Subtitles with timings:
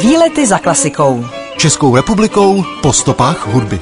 [0.00, 1.24] Výlety za klasikou.
[1.56, 3.80] Českou republikou po stopách hudby.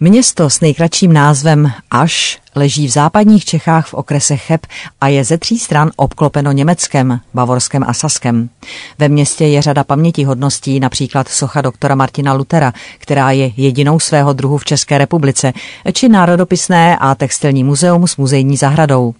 [0.00, 4.66] Město s nejkratším názvem Aš leží v západních Čechách v okrese Cheb
[5.00, 8.48] a je ze tří stran obklopeno Německem, Bavorskem a Saskem.
[8.98, 14.58] Ve městě je řada pamětihodností, například socha doktora Martina Lutera, která je jedinou svého druhu
[14.58, 15.52] v České republice,
[15.92, 19.14] či národopisné a textilní muzeum s muzejní zahradou.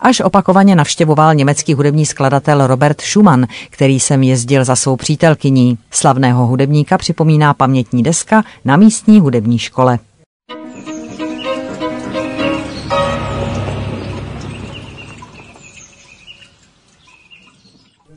[0.00, 5.78] Až opakovaně navštěvoval německý hudební skladatel Robert Schumann, který sem jezdil za svou přítelkyní.
[5.90, 9.98] Slavného hudebníka připomíná pamětní deska na místní hudební škole.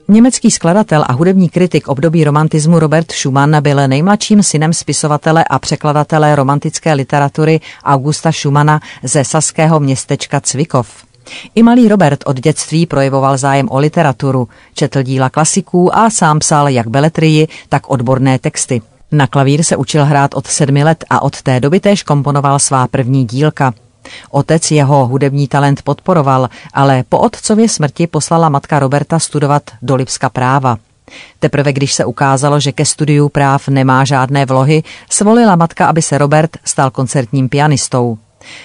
[0.09, 6.35] Německý skladatel a hudební kritik období romantismu Robert Schumann byl nejmladším synem spisovatele a překladatele
[6.35, 11.06] romantické literatury Augusta Schumana ze saského městečka Cvikov.
[11.55, 16.69] I malý Robert od dětství projevoval zájem o literaturu, četl díla klasiků a sám psal
[16.69, 18.81] jak beletrii, tak odborné texty.
[19.11, 22.87] Na klavír se učil hrát od sedmi let a od té doby též komponoval svá
[22.87, 23.73] první dílka–
[24.31, 30.29] Otec jeho hudební talent podporoval, ale po otcově smrti poslala matka Roberta studovat do Lipska
[30.29, 30.77] práva.
[31.39, 36.17] Teprve když se ukázalo, že ke studiu práv nemá žádné vlohy, svolila matka, aby se
[36.17, 38.17] Robert stal koncertním pianistou.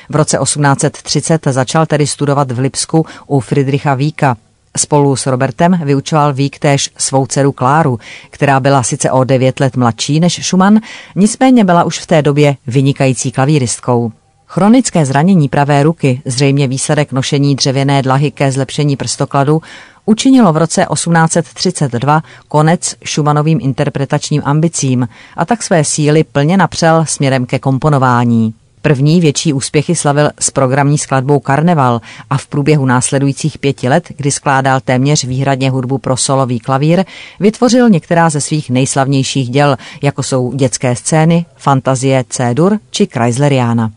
[0.08, 4.36] V roce 1830 začal tedy studovat v Lipsku u Friedricha Víka.
[4.76, 7.98] Spolu s Robertem vyučoval Vík též svou dceru Kláru,
[8.30, 10.80] která byla sice o devět let mladší než Schumann,
[11.16, 14.12] nicméně byla už v té době vynikající klavíristkou.
[14.46, 19.62] Chronické zranění pravé ruky, zřejmě výsledek nošení dřevěné dlahy ke zlepšení prstokladu,
[20.06, 27.46] učinilo v roce 1832 konec Schumannovým interpretačním ambicím a tak své síly plně napřel směrem
[27.46, 28.54] ke komponování.
[28.82, 34.30] První větší úspěchy slavil s programní skladbou Karneval a v průběhu následujících pěti let, kdy
[34.30, 37.04] skládal téměř výhradně hudbu pro solový klavír,
[37.40, 43.90] vytvořil některá ze svých nejslavnějších děl, jako jsou dětské scény, fantazie C-dur či Chrysleriana.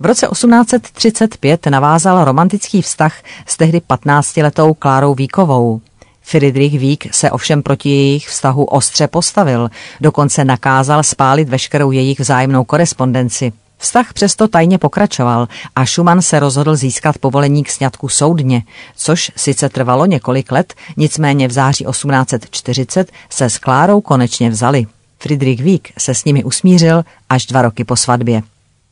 [0.00, 3.14] V roce 1835 navázal romantický vztah
[3.46, 5.80] s tehdy 15-letou Klárou Víkovou.
[6.22, 12.64] Friedrich Vík se ovšem proti jejich vztahu ostře postavil, dokonce nakázal spálit veškerou jejich vzájemnou
[12.64, 13.52] korespondenci.
[13.80, 18.62] Vztah přesto tajně pokračoval a Schumann se rozhodl získat povolení k sňatku soudně,
[18.96, 24.86] což sice trvalo několik let, nicméně v září 1840 se s Klárou konečně vzali.
[25.18, 28.42] Friedrich Vík se s nimi usmířil až dva roky po svatbě.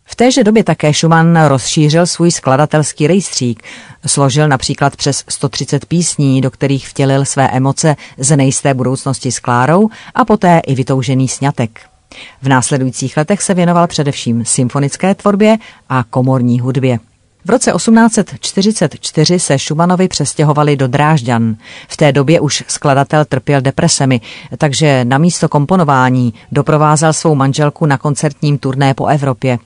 [0.04, 3.62] V téže době také Schumann rozšířil svůj skladatelský rejstřík.
[4.06, 9.88] Složil například přes 130 písní, do kterých vtělil své emoce z nejisté budoucnosti s Klárou
[10.14, 11.80] a poté i vytoužený sňatek.
[12.42, 15.56] V následujících letech se věnoval především symfonické tvorbě
[15.88, 16.98] a komorní hudbě.
[17.44, 21.56] V roce 1844 se Šumanovi přestěhovali do Drážďan.
[21.88, 24.20] V té době už skladatel trpěl depresemi,
[24.58, 29.58] takže na místo komponování doprovázel svou manželku na koncertním turné po Evropě.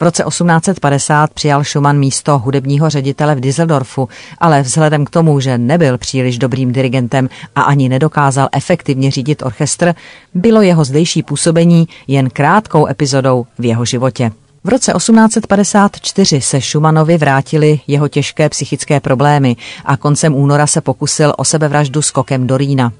[0.00, 5.58] V roce 1850 přijal Schumann místo hudebního ředitele v Düsseldorfu, ale vzhledem k tomu, že
[5.58, 9.94] nebyl příliš dobrým dirigentem a ani nedokázal efektivně řídit orchestr,
[10.34, 14.30] bylo jeho zdejší působení jen krátkou epizodou v jeho životě.
[14.64, 21.32] V roce 1854 se Schumannovi vrátili jeho těžké psychické problémy a koncem února se pokusil
[21.36, 22.92] o sebevraždu skokem do Rýna.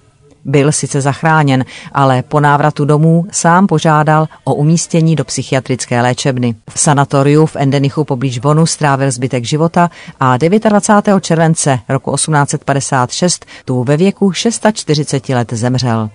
[0.44, 6.54] Byl sice zachráněn, ale po návratu domů sám požádal o umístění do psychiatrické léčebny.
[6.70, 11.20] V sanatoriu v Endenichu poblíž Bonu strávil zbytek života a 29.
[11.24, 16.10] července roku 1856 tu ve věku 640 let zemřel.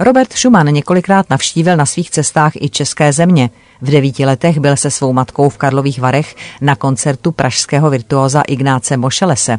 [0.00, 3.50] Robert Schumann několikrát navštívil na svých cestách i české země.
[3.80, 8.96] V devíti letech byl se svou matkou v Karlových Varech na koncertu pražského virtuóza Ignáce
[8.96, 9.58] Mošelese.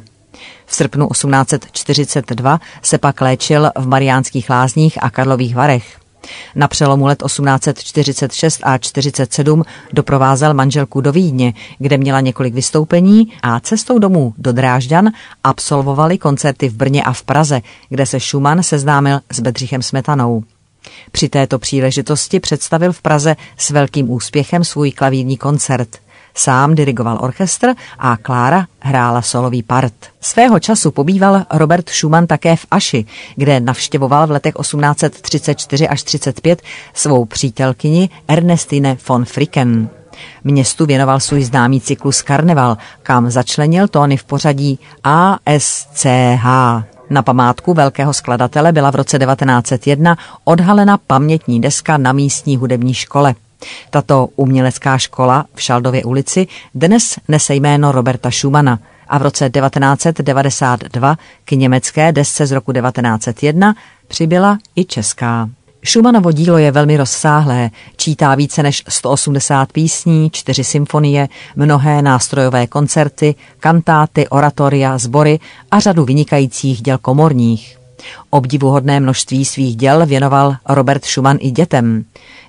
[0.66, 6.00] V srpnu 1842 se pak léčil v Mariánských lázních a Karlových Varech.
[6.56, 9.64] Na přelomu let 1846 a 47
[9.94, 15.10] doprovázel manželku do Vídně, kde měla několik vystoupení a cestou domů do Drážďan
[15.44, 20.44] absolvovali koncerty v Brně a v Praze, kde se Schumann seznámil s Bedřichem Smetanou.
[21.12, 25.90] Při této příležitosti představil v Praze s velkým úspěchem svůj klavírní koncert–
[26.36, 29.94] Sám dirigoval orchestr a Klára hrála solový part.
[30.22, 33.06] Svého času pobýval Robert Schumann také v Aši,
[33.36, 36.62] kde navštěvoval v letech 1834 až 35
[36.94, 39.90] svou přítelkyni Ernestine von Fricken.
[40.44, 46.46] Městu věnoval svůj známý cyklus Karneval, kam začlenil tóny v pořadí ASCH.
[47.10, 53.36] Na památku velkého skladatele byla v roce 1901 odhalena pamětní deska na místní hudební škole.
[53.90, 61.18] Tato umělecká škola v Šaldově ulici dnes nese jméno Roberta Schumana a v roce 1992
[61.46, 63.76] k německé desce z roku 1901
[64.08, 65.50] přibyla i česká.
[65.86, 73.36] Schumanovo dílo je velmi rozsáhlé, čítá více než 180 písní, čtyři symfonie, mnohé nástrojové koncerty,
[73.60, 75.40] kantáty, oratoria, sbory
[75.72, 77.79] a řadu vynikajících děl komorních.
[78.30, 82.04] Obdivuhodné množství svých děl věnoval Robert Schumann i dětem.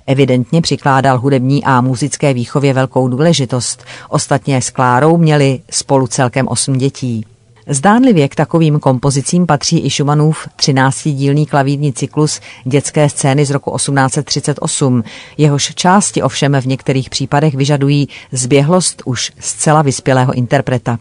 [0.07, 3.83] Evidentně přikládal hudební a muzické výchově velkou důležitost.
[4.09, 7.25] Ostatně s Klárou měli spolu celkem osm dětí.
[7.67, 15.03] Zdánlivě k takovým kompozicím patří i Schumannův 13-dílný klavírní cyklus dětské scény z roku 1838.
[15.37, 20.97] Jehož části ovšem v některých případech vyžadují zběhlost už zcela vyspělého interpreta.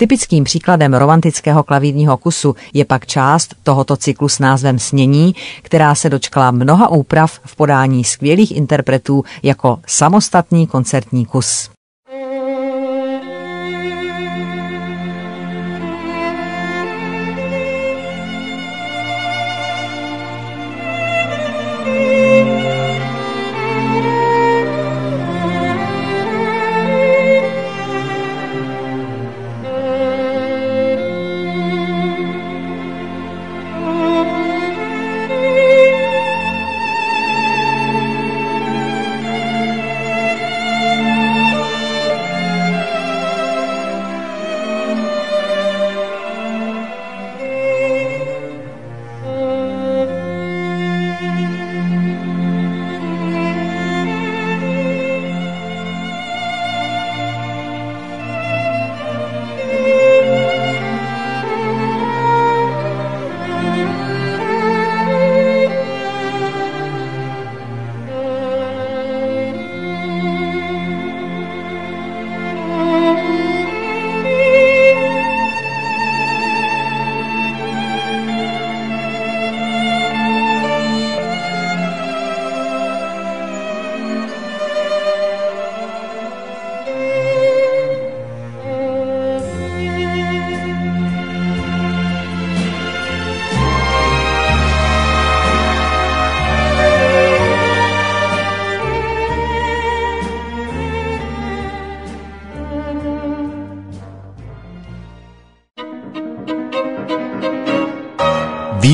[0.00, 6.10] Typickým příkladem romantického klavírního kusu je pak část tohoto cyklu s názvem Snění, která se
[6.10, 11.70] dočkala mnoha úprav v podání skvělých interpretů jako samostatný koncertní kus.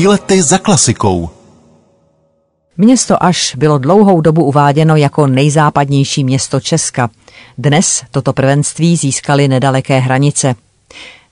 [0.07, 1.29] Výlety za klasikou.
[2.77, 7.09] Město Aš bylo dlouhou dobu uváděno jako nejzápadnější město Česka.
[7.57, 10.55] Dnes toto prvenství získali nedaleké hranice.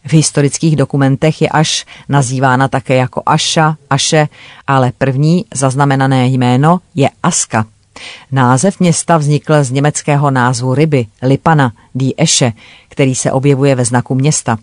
[0.06, 4.28] V historických dokumentech je Aš nazývána také jako Aša, Aše,
[4.68, 7.66] ale první zaznamenané jméno je Aska.
[8.32, 12.54] Název města vznikl z německého názvu ryby, Lipana, die Esche,
[12.90, 14.58] který se objevuje ve znaku města.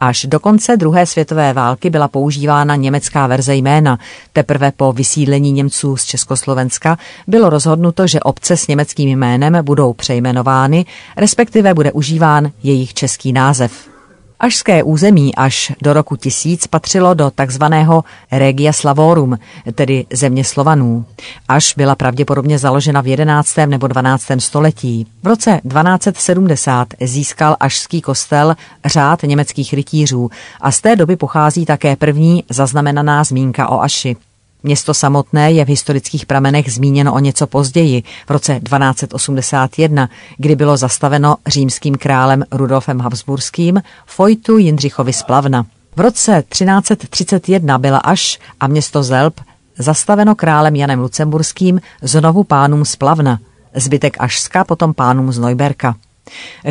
[0.00, 3.98] Až do konce druhé světové války byla používána německá verze jména.
[4.32, 10.86] Teprve po vysídlení Němců z Československa bylo rozhodnuto, že obce s německým jménem budou přejmenovány,
[11.16, 13.97] respektive bude užíván jejich český název.
[14.40, 19.38] Ažské území až do roku 1000 patřilo do takzvaného Regia Slavorum,
[19.74, 21.04] tedy země Slovanů.
[21.48, 23.56] Až byla pravděpodobně založena v 11.
[23.66, 24.24] nebo 12.
[24.38, 25.06] století.
[25.22, 31.96] V roce 1270 získal ažský kostel řád německých rytířů a z té doby pochází také
[31.96, 34.16] první zaznamenaná zmínka o Aši.
[34.62, 40.76] Město samotné je v historických pramenech zmíněno o něco později, v roce 1281, kdy bylo
[40.76, 45.66] zastaveno římským králem Rudolfem Habsburským Fojtu Jindřichovi Splavna.
[45.96, 49.40] V roce 1331 byla až a město Zelb
[49.78, 53.38] zastaveno králem Janem Lucemburským znovu pánům Splavna,
[53.74, 55.94] zbytek Ašska potom pánům z Neuberka.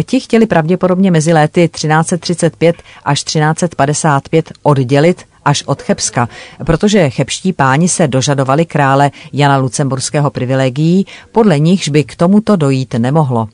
[0.05, 2.75] Ti chtěli pravděpodobně mezi léty 1335
[3.05, 6.29] až 1355 oddělit až od Chebska,
[6.65, 12.93] protože chebští páni se dožadovali krále Jana Lucemburského privilegií, podle nichž by k tomuto dojít
[12.93, 13.47] nemohlo.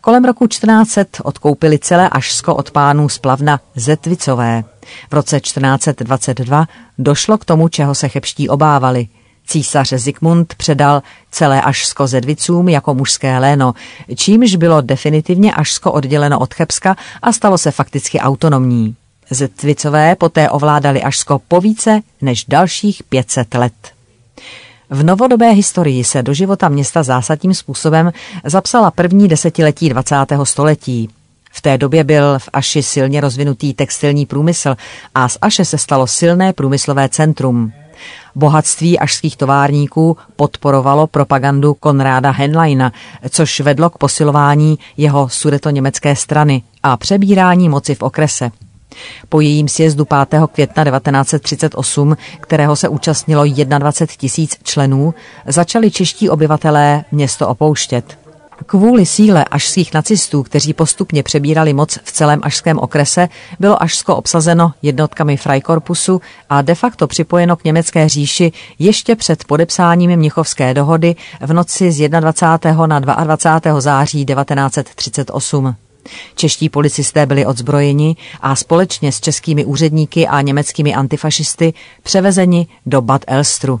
[0.00, 4.64] Kolem roku 1400 odkoupili celé Ašsko od pánů z plavna Zetvicové.
[5.10, 6.66] V roce 1422
[6.98, 9.08] došlo k tomu, čeho se chebští obávali.
[9.46, 13.74] Císař Zikmund předal celé Ašsko Zedvicům jako mužské léno,
[14.16, 18.96] čímž bylo definitivně Ašsko odděleno od Chebska a stalo se fakticky autonomní.
[19.30, 23.72] Zetvicové poté ovládali Ašsko po více než dalších 500 let.
[24.90, 28.12] V novodobé historii se do života města zásadním způsobem
[28.44, 30.16] zapsala první desetiletí 20.
[30.44, 31.08] století.
[31.52, 34.76] V té době byl v Aši silně rozvinutý textilní průmysl
[35.14, 37.72] a z Aše se stalo silné průmyslové centrum.
[38.34, 42.92] Bohatství ašských továrníků podporovalo propagandu Konráda Henleina,
[43.30, 48.50] což vedlo k posilování jeho sudeto-německé strany a přebírání moci v okrese.
[49.28, 50.40] Po jejím sjezdu 5.
[50.52, 55.14] května 1938, kterého se účastnilo 21 tisíc členů,
[55.46, 58.22] začali čeští obyvatelé město opouštět.
[58.66, 63.28] Kvůli síle ašských nacistů, kteří postupně přebírali moc v celém ašském okrese,
[63.60, 66.20] bylo Ašsko obsazeno jednotkami Freikorpusu
[66.50, 72.08] a de facto připojeno k německé říši ještě před podepsáním Mnichovské dohody v noci z
[72.08, 72.86] 21.
[72.86, 73.80] na 22.
[73.80, 75.74] září 1938.
[76.34, 83.24] Čeští policisté byli odzbrojeni a společně s českými úředníky a německými antifašisty převezeni do Bad
[83.26, 83.80] Elstru.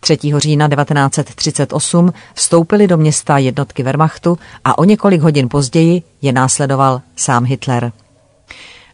[0.00, 0.18] 3.
[0.36, 7.44] října 1938 vstoupili do města jednotky Wehrmachtu a o několik hodin později je následoval sám
[7.44, 7.92] Hitler.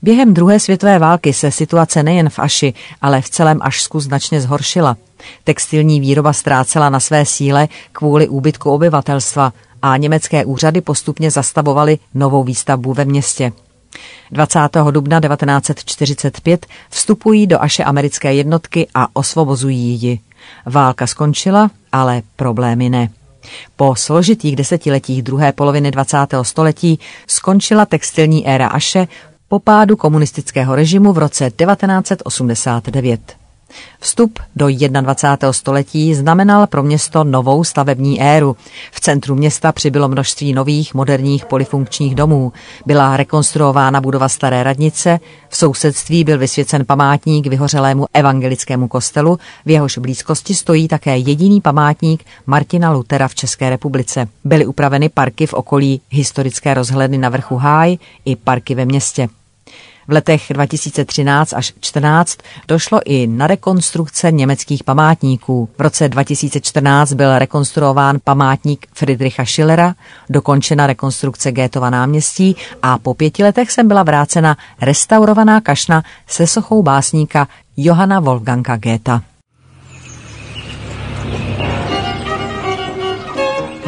[0.02, 4.96] Během druhé světové války se situace nejen v Aši, ale v celém Ašsku značně zhoršila.
[5.44, 9.52] Textilní výroba ztrácela na své síle kvůli úbytku obyvatelstva
[9.82, 13.52] a německé úřady postupně zastavovaly novou výstavbu ve městě.
[14.30, 14.58] 20.
[14.90, 20.18] dubna 1945 vstupují do Aše americké jednotky a osvobozují ji.
[20.66, 23.08] Válka skončila, ale problémy ne.
[23.76, 26.16] Po složitých desetiletích druhé poloviny 20.
[26.42, 29.08] století skončila textilní éra Aše
[29.48, 33.39] po pádu komunistického režimu v roce 1989.
[34.00, 34.68] Vstup do
[35.00, 35.52] 21.
[35.52, 38.56] století znamenal pro město novou stavební éru.
[38.92, 42.52] V centru města přibylo množství nových moderních polifunkčních domů.
[42.86, 49.98] Byla rekonstruována budova staré radnice, v sousedství byl vysvěcen památník vyhořelému evangelickému kostelu, v jehož
[49.98, 54.28] blízkosti stojí také jediný památník Martina Lutera v České republice.
[54.44, 59.28] Byly upraveny parky v okolí historické rozhledny na vrchu Háj i parky ve městě.
[60.10, 62.38] V letech 2013 až 14
[62.68, 65.68] došlo i na rekonstrukce německých památníků.
[65.78, 69.94] V roce 2014 byl rekonstruován památník Friedricha Schillera,
[70.30, 76.82] dokončena rekonstrukce Gétova náměstí a po pěti letech jsem byla vrácena restaurovaná kašna se sochou
[76.82, 79.22] básníka Johana Wolfganga Géta.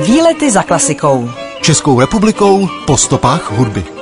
[0.07, 1.31] Výlety za klasikou.
[1.63, 4.02] Českou republikou po stopách hudby.